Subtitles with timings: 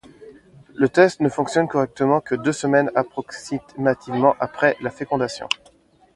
[0.73, 5.47] Le test ne fonctionne correctement que deux semaines approximativement après la fécondation.